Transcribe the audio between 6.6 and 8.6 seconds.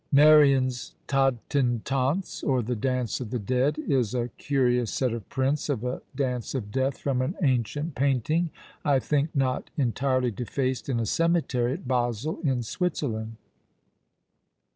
Death from an ancient painting,